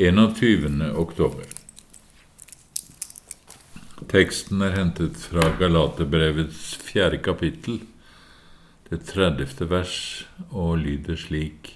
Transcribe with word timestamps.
21. 0.00 0.92
oktober. 0.94 1.44
Teksten 4.06 4.60
er 4.62 4.76
hentet 4.76 5.16
fra 5.18 5.48
Galaterbrevets 5.58 6.76
fjerde 6.86 7.18
kapittel, 7.18 7.80
det 8.86 9.00
tredjefte 9.08 9.66
vers, 9.66 9.96
og 10.54 10.84
lyder 10.84 11.18
slik 11.18 11.72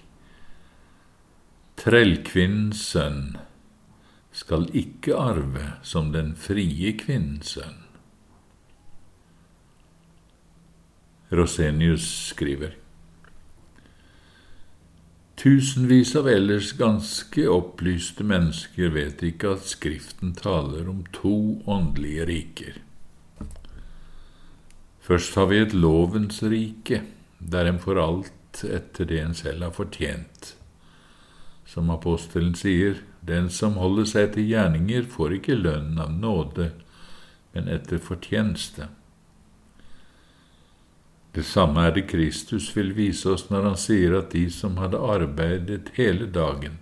Trellkvinnens 1.83 2.85
sønn 2.93 3.41
skal 4.31 4.69
ikke 4.71 5.19
arve 5.19 5.73
som 5.83 6.15
den 6.15 6.37
frie 6.39 6.95
kvinnens 7.03 7.57
sønn. 7.57 7.83
Rosenius 11.35 12.07
skriver 12.31 12.79
Tusenvis 15.43 16.17
av 16.17 16.29
ellers 16.29 16.69
ganske 16.79 17.49
opplyste 17.51 18.23
mennesker 18.23 18.93
vet 18.95 19.25
ikke 19.27 19.57
at 19.57 19.65
Skriften 19.67 20.37
taler 20.39 20.87
om 20.87 21.01
to 21.11 21.59
åndelige 21.67 22.27
riker. 22.29 22.77
Først 25.03 25.35
har 25.35 25.49
vi 25.51 25.59
et 25.59 25.75
lovens 25.75 26.39
rike, 26.47 27.01
der 27.43 27.67
en 27.67 27.83
får 27.83 27.99
alt 27.99 28.63
etter 28.71 29.11
det 29.11 29.19
en 29.19 29.35
selv 29.35 29.67
har 29.67 29.75
fortjent. 29.75 30.53
Som 31.67 31.91
apostelen 31.91 32.55
sier, 32.55 33.03
den 33.19 33.51
som 33.51 33.81
holder 33.83 34.07
seg 34.15 34.37
til 34.37 34.47
gjerninger, 34.47 35.11
får 35.11 35.41
ikke 35.41 35.59
lønn 35.59 35.99
av 35.99 36.15
nåde, 36.23 36.71
men 37.51 37.67
etter 37.67 37.99
fortjeneste. 37.99 38.93
Det 41.33 41.43
samme 41.49 41.87
er 41.87 41.95
det 41.97 42.09
Kristus 42.11 42.69
vil 42.77 42.91
vise 42.93 43.31
oss 43.33 43.47
når 43.49 43.71
han 43.71 43.79
sier 43.81 44.19
at 44.19 44.35
de 44.37 44.45
som 44.53 44.77
hadde 44.77 45.01
arbeidet 45.01 45.95
hele 45.97 46.27
dagen, 46.29 46.77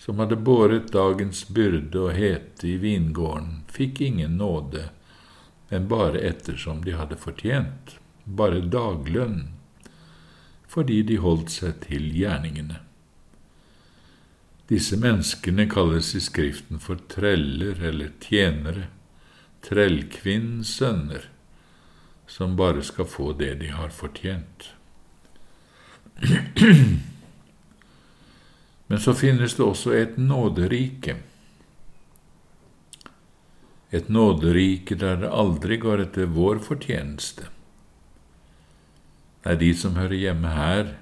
som 0.00 0.22
hadde 0.22 0.40
båret 0.40 0.88
dagens 0.92 1.42
byrde 1.52 2.00
og 2.06 2.14
hete 2.16 2.70
i 2.70 2.78
vingården, 2.80 3.60
fikk 3.68 4.00
ingen 4.08 4.38
nåde, 4.40 4.86
men 5.68 5.88
bare 5.88 6.22
ettersom 6.24 6.80
de 6.84 6.96
hadde 6.96 7.20
fortjent, 7.20 7.98
bare 8.24 8.62
daglønn, 8.72 9.52
fordi 10.68 11.02
de 11.04 11.20
holdt 11.20 11.52
seg 11.52 11.84
til 11.84 12.08
gjerningene. 12.16 12.80
Disse 14.72 14.96
menneskene 14.96 15.68
kalles 15.68 16.14
i 16.16 16.24
Skriften 16.24 16.80
for 16.80 17.04
treller 17.12 17.84
eller 17.84 18.16
tjenere, 18.24 18.88
trellkvinnens 19.64 20.72
sønner 20.80 21.28
som 22.26 22.56
bare 22.56 22.82
skal 22.82 23.04
få 23.08 23.32
det 23.32 23.54
de 23.60 23.68
har 23.74 23.88
fortjent. 23.88 24.70
Men 28.86 29.00
så 29.00 29.14
finnes 29.14 29.54
det 29.56 29.64
også 29.64 29.94
et 29.96 30.18
nåderike. 30.18 31.16
Et 33.94 34.08
nåderike 34.08 34.96
der 34.98 35.20
det 35.22 35.30
aldri 35.30 35.78
går 35.82 36.06
etter 36.08 36.30
vår 36.30 36.58
fortjeneste. 36.64 37.48
Nei, 39.44 39.56
de 39.60 39.70
som 39.76 39.98
hører 40.00 40.16
hjemme 40.16 40.50
her, 40.56 40.94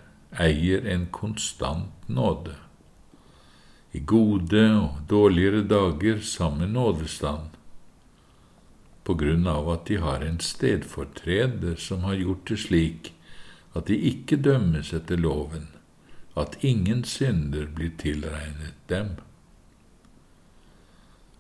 eier 0.43 0.87
en 0.91 1.07
konstant 1.15 2.09
nåde. 2.09 2.57
I 3.93 4.01
gode 4.01 4.65
og 4.81 5.03
dårligere 5.09 5.63
dager 5.69 6.21
samme 6.25 6.67
nådestand 6.67 7.62
på 9.05 9.15
grunn 9.19 9.47
av 9.47 9.69
at 9.71 9.87
de 9.87 9.99
har 10.03 10.23
en 10.23 10.39
stedfortreder 10.41 11.77
som 11.77 12.07
har 12.07 12.21
gjort 12.21 12.49
det 12.49 12.59
slik 12.63 13.13
at 13.75 13.89
de 13.89 13.97
ikke 13.97 14.39
dømmes 14.45 14.93
etter 14.95 15.19
loven, 15.19 15.69
at 16.37 16.59
ingen 16.61 17.05
synder 17.05 17.67
blir 17.75 17.93
tilregnet 17.99 18.77
dem. 18.93 19.17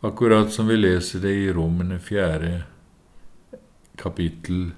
Akkurat 0.02 0.52
som 0.52 0.66
vi 0.66 0.76
leser 0.80 1.22
det 1.22 1.32
i 1.44 1.50
Romene 1.54 2.00
fjerde 2.02 2.64
kapittel. 4.00 4.72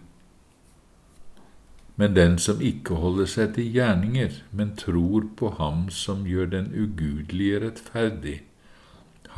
Men 1.97 2.17
den 2.17 2.35
som 2.43 2.61
ikke 2.61 2.99
holder 3.01 3.31
seg 3.31 3.55
til 3.57 3.71
gjerninger, 3.73 4.43
men 4.51 4.75
tror 4.77 5.31
på 5.39 5.55
Ham 5.57 5.87
som 5.95 6.27
gjør 6.27 6.51
den 6.53 6.69
ugudelige 6.75 7.63
rettferdig, 7.63 8.43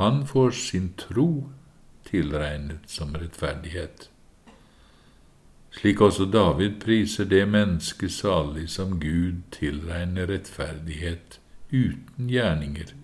han 0.01 0.25
får 0.27 0.51
sin 0.57 0.91
tro 0.97 1.47
tilregnet 2.07 2.87
som 2.89 3.15
rettferdighet. 3.15 4.09
Slik 5.77 6.01
også 6.01 6.25
David 6.25 6.79
priser 6.81 7.27
det 7.29 7.43
mennesket 7.47 8.11
salig 8.11 8.69
som 8.73 8.95
Gud 8.99 9.43
tilregner 9.53 10.25
rettferdighet 10.31 11.39
uten 11.69 12.31
gjerninger, 12.31 12.95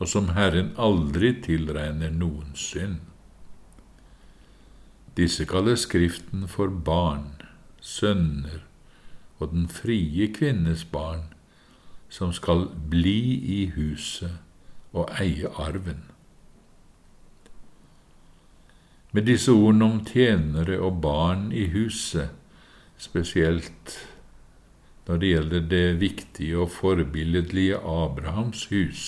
og 0.00 0.08
som 0.08 0.32
Herren 0.34 0.72
aldri 0.80 1.34
tilregner 1.44 2.10
noen 2.10 2.56
synd. 2.58 2.98
Disse 5.16 5.44
kaller 5.46 5.76
Skriften 5.76 6.48
for 6.48 6.72
barn, 6.72 7.36
sønner 7.80 8.64
og 9.38 9.52
den 9.52 9.68
frie 9.68 10.26
kvinnes 10.32 10.84
barn, 10.84 11.28
som 12.08 12.32
skal 12.32 12.66
bli 12.90 13.20
i 13.60 13.60
huset 13.76 14.40
og 14.92 15.12
eie 15.20 15.48
arven. 15.58 16.11
Med 19.12 19.26
disse 19.28 19.52
ordene 19.52 19.84
om 19.84 19.98
tjenere 20.08 20.78
og 20.80 21.02
barn 21.04 21.50
i 21.52 21.66
huset, 21.74 22.30
spesielt 22.96 23.98
når 25.04 25.18
det 25.20 25.32
gjelder 25.32 25.66
det 25.68 25.88
viktige 26.00 26.62
og 26.62 26.70
forbilledlige 26.72 27.76
Abrahams 27.76 28.64
hus, 28.70 29.02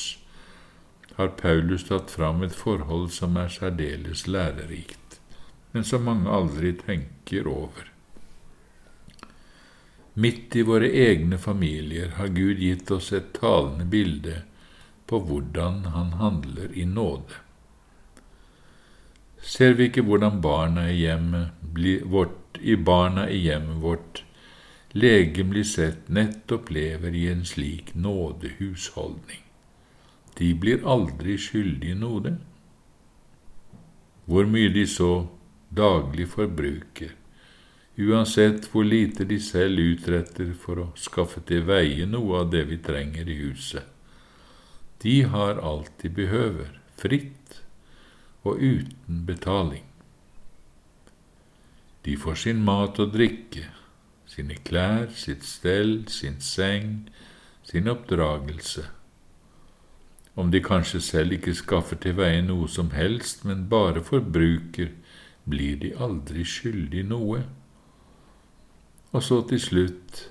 har 1.16 1.32
Paulus 1.38 1.86
tatt 1.88 2.12
fram 2.12 2.42
et 2.44 2.52
forhold 2.52 3.08
som 3.16 3.38
er 3.40 3.48
særdeles 3.54 4.26
lærerikt, 4.28 5.20
men 5.72 5.86
som 5.88 6.04
mange 6.04 6.28
aldri 6.28 6.74
tenker 6.76 7.48
over. 7.48 7.88
Midt 10.20 10.58
i 10.58 10.66
våre 10.66 10.90
egne 10.90 11.38
familier 11.40 12.12
har 12.18 12.34
Gud 12.34 12.60
gitt 12.60 12.92
oss 12.92 13.08
et 13.16 13.32
talende 13.38 13.88
bilde 13.88 14.42
på 15.08 15.18
hvordan 15.18 15.84
Han 15.96 16.12
handler 16.20 16.76
i 16.76 16.84
nåde 16.84 17.43
ser 19.44 19.76
vi 19.78 19.90
ikke 19.90 20.04
hvordan 20.06 20.40
barna 20.42 20.88
i 20.90 21.02
hjemmet 21.04 21.52
vårt, 22.10 22.58
i 22.60 22.76
barna 22.76 23.28
i 23.28 23.44
hjemmet 23.44 23.82
vårt 23.82 24.24
legemlig 24.94 25.66
sett 25.66 26.08
nettopp 26.08 26.70
lever 26.70 27.14
i 27.14 27.26
en 27.28 27.44
slik 27.44 27.94
nådehusholdning. 27.94 29.42
De 30.38 30.54
blir 30.54 30.86
aldri 30.86 31.34
skyldige 31.38 31.96
noe. 31.98 32.36
Hvor 34.24 34.46
mye 34.46 34.70
de 34.72 34.86
så 34.86 35.26
daglig 35.74 36.28
forbruker, 36.30 37.10
uansett 37.98 38.70
hvor 38.70 38.86
lite 38.86 39.26
de 39.26 39.40
selv 39.42 39.82
utretter 39.82 40.54
for 40.58 40.80
å 40.80 40.86
skaffe 40.98 41.42
til 41.46 41.66
veie 41.66 42.06
noe 42.06 42.44
av 42.44 42.54
det 42.54 42.64
vi 42.70 42.78
trenger 42.78 43.28
i 43.28 43.36
huset. 43.42 43.82
De 45.02 45.20
har 45.28 45.58
alt 45.58 45.92
de 46.02 46.08
behøver, 46.08 46.70
fritt 46.96 47.60
og 48.44 48.60
uten 48.60 49.24
betaling. 49.26 49.84
De 52.04 52.16
får 52.20 52.34
sin 52.34 52.60
mat 52.64 52.98
og 53.00 53.14
drikke, 53.14 53.64
sine 54.28 54.58
klær, 54.66 55.08
sitt 55.16 55.44
stell, 55.48 56.02
sin 56.12 56.36
seng, 56.44 57.08
sin 57.64 57.88
oppdragelse. 57.88 58.84
Om 60.36 60.50
de 60.50 60.60
kanskje 60.60 61.00
selv 61.00 61.36
ikke 61.36 61.54
skaffer 61.56 61.96
til 62.02 62.18
veie 62.18 62.42
noe 62.44 62.68
som 62.68 62.90
helst, 62.92 63.44
men 63.48 63.68
bare 63.70 64.02
forbruker, 64.04 64.90
blir 65.48 65.78
de 65.80 65.92
aldri 66.00 66.44
skyldig 66.44 67.04
noe. 67.08 67.44
Og 69.14 69.22
så 69.22 69.40
til 69.48 69.60
slutt, 69.62 70.24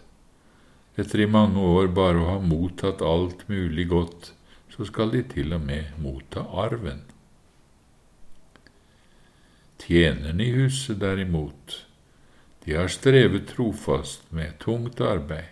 etter 0.99 1.23
i 1.23 1.29
mange 1.29 1.61
år 1.61 1.89
bare 1.95 2.21
å 2.21 2.29
ha 2.33 2.37
mottatt 2.43 3.01
alt 3.01 3.47
mulig 3.49 3.87
godt, 3.89 4.33
så 4.73 4.85
skal 4.89 5.13
de 5.13 5.23
til 5.29 5.53
og 5.55 5.63
med 5.65 5.97
motta 6.01 6.43
arven. 6.65 7.05
Tjenerne 9.81 10.43
i 10.43 10.51
huset, 10.51 10.99
derimot, 10.99 11.85
de 12.65 12.75
har 12.75 12.87
strevet 12.87 13.47
trofast 13.47 14.31
med 14.31 14.59
tungt 14.59 15.01
arbeid. 15.01 15.49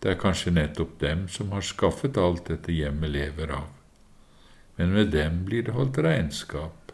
Det 0.00 0.14
er 0.14 0.20
kanskje 0.22 0.54
nettopp 0.54 0.94
dem 1.02 1.26
som 1.28 1.50
har 1.52 1.66
skaffet 1.66 2.16
alt 2.16 2.46
dette 2.48 2.72
hjemmet 2.72 3.12
lever 3.12 3.52
av, 3.52 3.68
men 4.78 4.94
med 4.94 5.12
dem 5.12 5.42
blir 5.44 5.66
det 5.66 5.74
holdt 5.76 5.98
regnskap. 6.06 6.92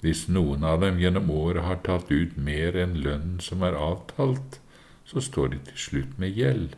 Hvis 0.00 0.26
noen 0.28 0.64
av 0.64 0.80
dem 0.80 1.02
gjennom 1.02 1.30
året 1.34 1.66
har 1.66 1.82
tatt 1.84 2.10
ut 2.12 2.36
mer 2.36 2.76
enn 2.78 2.96
lønnen 3.04 3.38
som 3.44 3.64
er 3.66 3.76
avtalt, 3.76 4.60
så 5.04 5.20
står 5.20 5.52
de 5.52 5.62
til 5.68 5.80
slutt 5.88 6.18
med 6.20 6.32
gjeld. 6.38 6.74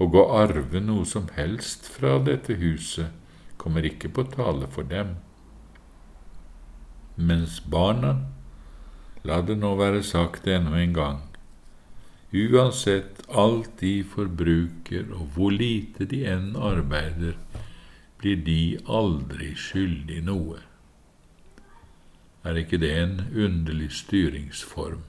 Å 0.00 0.06
gå 0.10 0.22
arve 0.34 0.80
noe 0.82 1.06
som 1.06 1.28
helst 1.36 1.86
fra 1.92 2.16
dette 2.24 2.56
huset 2.58 3.12
kommer 3.60 3.84
ikke 3.86 4.08
på 4.08 4.24
tale 4.32 4.66
for 4.72 4.88
dem 4.88 5.18
mens 7.16 7.60
barna, 7.60 8.14
la 9.24 9.40
det 9.42 9.58
nå 9.60 9.74
være 9.80 10.02
sagt 10.06 10.46
ennå 10.48 10.76
en 10.78 10.94
gang, 10.96 11.20
uansett 12.30 13.22
alt 13.28 13.72
de 13.80 14.00
forbruker 14.06 15.10
og 15.16 15.34
hvor 15.34 15.54
lite 15.54 16.06
de 16.10 16.22
enn 16.30 16.54
arbeider, 16.56 17.36
blir 18.20 18.42
de 18.46 18.78
aldri 18.86 19.54
skyldig 19.56 20.20
noe. 20.28 20.60
Er 22.44 22.56
ikke 22.56 22.80
det 22.80 22.90
en 22.96 23.16
underlig 23.34 23.90
styringsform? 23.98 25.02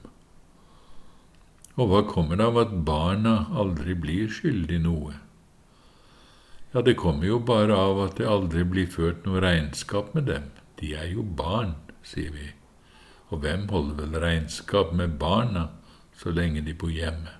Og 1.80 1.88
hva 1.88 2.02
kommer 2.08 2.36
det 2.36 2.46
av 2.50 2.58
at 2.60 2.72
barna 2.84 3.36
aldri 3.56 3.94
blir 3.96 4.32
skyldig 4.32 4.82
noe? 4.84 5.14
Ja, 6.72 6.80
det 6.80 6.98
kommer 7.00 7.28
jo 7.28 7.38
bare 7.38 7.76
av 7.76 8.00
at 8.06 8.18
det 8.20 8.28
aldri 8.28 8.64
blir 8.68 8.88
ført 8.88 9.24
noe 9.28 9.40
regnskap 9.44 10.12
med 10.16 10.28
dem. 10.28 10.50
De 10.80 10.92
er 10.96 11.10
jo 11.12 11.24
barn, 11.24 11.74
sier 12.06 12.32
vi. 12.34 12.50
Og 13.30 13.42
hvem 13.44 13.68
holder 13.72 14.02
vel 14.02 14.18
regnskap 14.20 14.92
med 14.92 15.18
barna 15.20 15.68
så 16.18 16.30
lenge 16.30 16.60
de 16.66 16.74
bor 16.74 16.92
hjemme? 16.92 17.38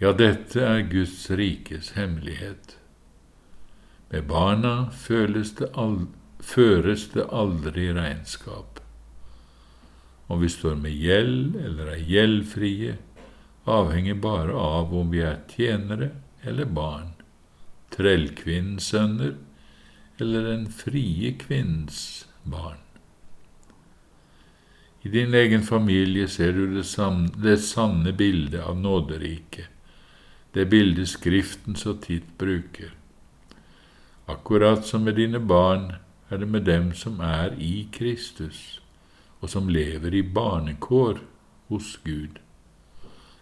Ja, 0.00 0.12
dette 0.12 0.62
er 0.66 0.88
Guds 0.90 1.30
rikes 1.30 1.92
hemmelighet. 1.98 2.76
Med 4.10 4.26
barna 4.28 4.90
føles 4.90 5.54
det 5.58 5.70
aldri 5.78 6.18
føres 6.42 7.06
det 7.14 7.28
aldri 7.30 7.88
regnskap. 7.94 8.80
Om 10.26 10.40
vi 10.42 10.50
står 10.50 10.76
med 10.80 10.96
gjeld 10.96 11.56
eller 11.60 11.94
er 11.94 12.04
gjeldfrie, 12.08 12.96
avhenger 13.68 14.18
bare 14.18 14.54
av 14.58 14.94
om 14.96 15.12
vi 15.12 15.22
er 15.22 15.42
tjenere 15.50 16.10
eller 16.42 16.66
barn, 16.66 17.12
trellkvinnens 17.94 18.90
sønner 18.90 19.36
eller 20.22 20.46
den 20.52 20.68
frie 20.72 21.34
kvinnens 21.38 22.28
barn. 22.42 22.78
I 25.02 25.08
din 25.08 25.34
egen 25.34 25.62
familie 25.66 26.28
ser 26.30 26.52
du 26.52 26.66
det, 26.76 26.84
sanne, 26.86 27.28
det 27.42 27.56
sanne 27.58 28.12
bildet 28.14 28.62
av 28.62 28.76
nåderiket, 28.78 29.66
det 30.54 30.68
bildet 30.70 31.10
Skriften 31.10 31.74
så 31.76 31.96
titt 31.98 32.36
bruker. 32.38 32.92
Akkurat 34.30 34.86
som 34.86 35.02
med 35.02 35.18
dine 35.18 35.40
barn 35.40 35.90
er 36.30 36.38
det 36.38 36.46
med 36.46 36.68
dem 36.70 36.92
som 36.94 37.18
er 37.20 37.56
i 37.58 37.88
Kristus, 37.92 38.78
og 39.40 39.50
som 39.50 39.68
lever 39.68 40.14
i 40.14 40.22
barnekår 40.22 41.18
hos 41.72 41.96
Gud. 42.04 42.38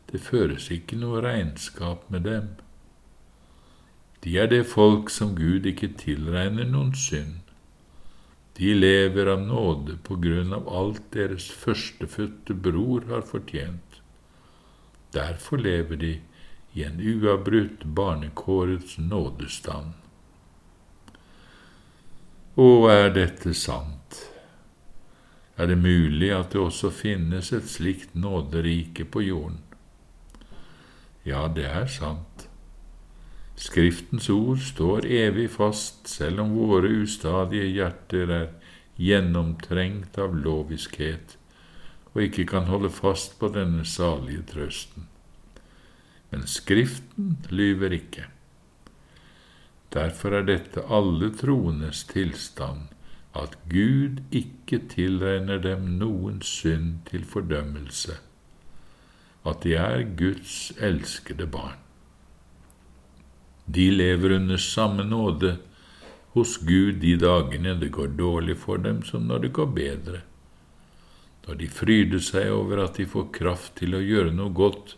Det 0.09 0.23
føres 0.25 0.71
ikke 0.73 0.97
noe 0.97 1.21
regnskap 1.21 2.09
med 2.11 2.25
dem. 2.25 2.49
De 4.25 4.37
er 4.39 4.51
det 4.53 4.67
folk 4.69 5.11
som 5.11 5.35
Gud 5.37 5.67
ikke 5.67 5.95
tilregner 6.01 6.69
noen 6.69 6.93
synd. 6.95 7.39
De 8.59 8.75
lever 8.75 9.31
av 9.33 9.41
nåde 9.41 9.97
på 10.05 10.19
grunn 10.21 10.53
av 10.53 10.69
alt 10.69 11.07
deres 11.15 11.47
førstefødte 11.63 12.57
bror 12.67 13.07
har 13.09 13.25
fortjent. 13.25 14.01
Derfor 15.17 15.63
lever 15.65 15.97
de 15.97 16.13
i 16.77 16.85
en 16.85 17.01
uavbrutt 17.01 17.87
barnekårets 17.97 18.99
nådestand. 18.99 19.97
Og 22.61 22.91
er 22.93 23.09
dette 23.15 23.55
sant? 23.57 24.21
Er 25.57 25.67
det 25.67 25.79
mulig 25.81 26.31
at 26.35 26.53
det 26.53 26.61
også 26.61 26.91
finnes 26.93 27.53
et 27.57 27.69
slikt 27.69 28.15
nåderike 28.15 29.05
på 29.05 29.25
jorden? 29.25 29.59
Ja, 31.25 31.49
det 31.49 31.67
er 31.69 31.87
sant. 31.87 32.30
Skriftens 33.61 34.31
ord 34.33 34.63
står 34.65 35.05
evig 35.05 35.51
fast, 35.53 36.07
selv 36.09 36.41
om 36.47 36.55
våre 36.57 36.89
ustadige 37.03 37.69
hjerter 37.75 38.33
er 38.33 38.49
gjennomtrengt 39.01 40.17
av 40.21 40.33
loviskhet 40.37 41.37
og 42.11 42.23
ikke 42.25 42.47
kan 42.51 42.67
holde 42.71 42.91
fast 42.91 43.37
på 43.39 43.51
denne 43.55 43.85
salige 43.87 44.43
trøsten. 44.51 45.07
Men 46.31 46.47
Skriften 46.47 47.37
lyver 47.51 47.95
ikke. 47.95 48.27
Derfor 49.95 50.39
er 50.39 50.47
dette 50.47 50.87
alle 50.87 51.31
troendes 51.35 52.05
tilstand, 52.11 52.89
at 53.35 53.57
Gud 53.71 54.23
ikke 54.35 54.81
tilregner 54.91 55.59
dem 55.63 55.87
noen 55.99 56.41
synd 56.43 57.03
til 57.11 57.27
fordømmelse, 57.27 58.17
at 59.47 59.63
de 59.63 59.77
er 59.79 60.03
Guds 60.19 60.73
elskede 60.79 61.47
barn. 61.47 61.79
De 63.73 63.91
lever 63.91 64.33
under 64.39 64.57
samme 64.57 65.05
nåde 65.05 65.57
hos 66.35 66.57
Gud 66.67 67.01
de 67.03 67.17
dagene 67.17 67.75
det 67.79 67.91
går 67.95 68.15
dårlig 68.19 68.57
for 68.59 68.83
dem, 68.83 69.03
som 69.03 69.29
når 69.29 69.45
det 69.45 69.53
går 69.59 69.71
bedre. 69.77 70.23
Når 71.47 71.59
de 71.61 71.69
fryder 71.75 72.23
seg 72.23 72.51
over 72.55 72.85
at 72.85 72.99
de 72.99 73.07
får 73.11 73.31
kraft 73.35 73.77
til 73.81 73.95
å 73.95 74.03
gjøre 74.03 74.35
noe 74.35 74.55
godt, 74.55 74.97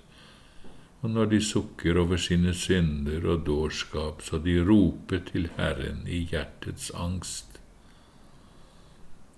og 1.02 1.10
når 1.10 1.32
de 1.32 1.40
sukker 1.42 1.98
over 1.98 2.20
sine 2.20 2.54
synder 2.54 3.24
og 3.26 3.46
dårskap, 3.46 4.22
så 4.22 4.38
de 4.38 4.60
roper 4.62 5.24
til 5.32 5.48
Herren 5.56 6.04
i 6.06 6.22
hjertets 6.30 6.92
angst. 6.94 7.58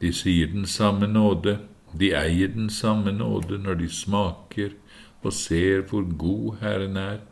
De 0.03 0.13
sier 0.13 0.51
den 0.53 0.67
samme 0.69 1.09
nåde, 1.09 1.59
de 1.95 2.11
eier 2.15 2.51
den 2.53 2.69
samme 2.71 3.15
nåde 3.15 3.59
når 3.63 3.79
de 3.81 3.89
smaker 3.89 4.75
og 5.23 5.33
ser 5.33 5.87
hvor 5.89 6.05
god 6.19 6.59
Herren 6.61 6.99
er, 7.01 7.23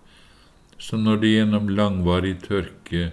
som 0.82 1.04
når 1.06 1.20
de 1.22 1.30
gjennom 1.36 1.68
langvarig 1.70 2.40
tørke 2.42 3.12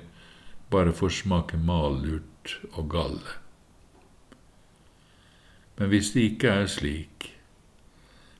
bare 0.73 0.93
får 0.95 1.13
smake 1.21 1.59
malurt 1.61 2.55
og 2.71 2.89
galle. 2.89 3.35
Men 5.77 5.91
hvis 5.93 6.09
det 6.15 6.25
ikke 6.31 6.55
er 6.63 6.71
slik, 6.71 7.29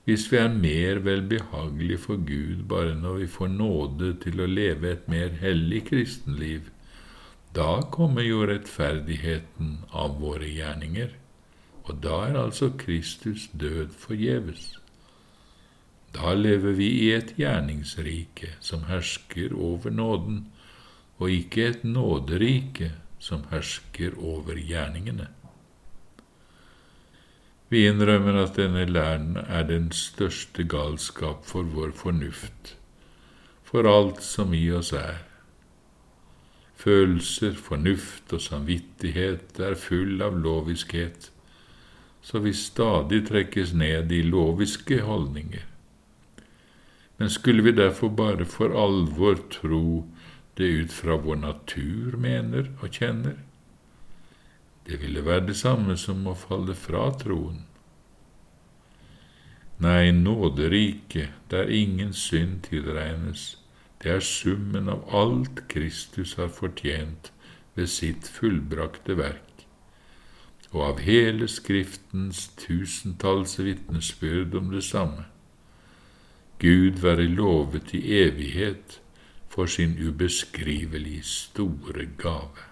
hvis 0.10 0.26
vi 0.32 0.40
er 0.42 0.50
mer 0.50 1.04
velbehagelig 1.06 2.00
for 2.08 2.18
Gud 2.26 2.66
bare 2.72 2.96
når 2.98 3.22
vi 3.22 3.30
får 3.30 3.54
nåde 3.54 4.12
til 4.24 4.42
å 4.42 4.50
leve 4.50 4.96
et 4.96 5.08
mer 5.12 5.38
hellig 5.44 5.84
kristenliv, 5.92 6.72
da 7.54 7.84
kommer 7.94 8.26
jo 8.26 8.42
rettferdigheten 8.50 9.84
av 9.94 10.18
våre 10.22 10.50
gjerninger, 10.50 11.14
og 11.86 12.02
da 12.02 12.24
er 12.26 12.42
altså 12.48 12.72
Kristus 12.82 13.48
død 13.54 13.94
forgjeves. 13.98 14.79
Da 16.20 16.34
lever 16.36 16.74
vi 16.76 16.88
i 17.06 17.12
et 17.16 17.38
gjerningsrike 17.40 18.50
som 18.60 18.82
hersker 18.90 19.54
over 19.56 19.90
nåden, 19.90 20.50
og 21.18 21.32
ikke 21.32 21.68
et 21.70 21.84
nåderike 21.88 22.92
som 23.24 23.46
hersker 23.52 24.18
over 24.20 24.60
gjerningene. 24.60 25.30
Vi 27.70 27.86
innrømmer 27.88 28.42
at 28.42 28.58
denne 28.58 28.84
læren 28.90 29.38
er 29.38 29.64
den 29.64 29.92
største 29.96 30.68
galskap 30.68 31.46
for 31.48 31.64
vår 31.64 31.96
fornuft, 31.96 32.76
for 33.64 33.88
alt 33.88 34.24
som 34.26 34.54
i 34.54 34.66
oss 34.76 34.92
er. 34.92 35.24
Følelser, 36.76 37.56
fornuft 37.56 38.34
og 38.34 38.42
samvittighet 38.42 39.60
er 39.60 39.80
full 39.80 40.20
av 40.26 40.36
loviskhet, 40.36 41.32
så 42.22 42.44
vi 42.44 42.54
stadig 42.54 43.28
trekkes 43.32 43.72
ned 43.74 44.12
i 44.12 44.24
loviske 44.28 45.00
holdninger. 45.08 45.64
Men 47.20 47.30
skulle 47.30 47.64
vi 47.64 47.72
derfor 47.76 48.10
bare 48.10 48.46
for 48.48 48.72
alvor 48.72 49.36
tro 49.52 50.08
det 50.58 50.64
ut 50.64 50.92
fra 50.94 51.18
vår 51.20 51.36
natur 51.36 52.16
mener 52.18 52.70
og 52.80 52.96
kjenner? 52.96 53.36
Det 54.88 55.02
ville 55.02 55.26
være 55.26 55.50
det 55.50 55.58
samme 55.60 55.98
som 56.00 56.24
å 56.28 56.36
falle 56.40 56.76
fra 56.80 57.10
troen. 57.20 57.66
Nei, 59.84 60.12
nåderiket, 60.12 61.36
der 61.52 61.72
ingen 61.72 62.14
synd 62.14 62.64
tilregnes, 62.70 63.58
det 64.04 64.12
er 64.12 64.24
summen 64.24 64.90
av 64.92 65.04
alt 65.16 65.62
Kristus 65.72 66.38
har 66.40 66.48
fortjent 66.56 67.32
ved 67.76 67.92
sitt 67.92 68.28
fullbrakte 68.28 69.18
verk, 69.20 69.66
og 70.72 70.86
av 70.88 71.04
hele 71.04 71.48
Skriftens 71.52 72.48
tusentalls 72.60 73.60
vitnesbyrd 73.60 74.56
om 74.56 74.72
det 74.72 74.84
samme. 74.88 75.28
Gud 76.60 77.02
være 77.02 77.28
lovet 77.28 77.94
i 77.94 78.02
evighet 78.20 79.02
for 79.50 79.66
sin 79.66 79.96
ubeskrivelig 80.08 81.24
store 81.24 82.06
gave. 82.18 82.69